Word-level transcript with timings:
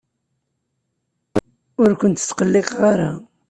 Ur 1.81 1.91
ken-ttqelliqeɣ 2.01 2.81
ara. 2.91 3.11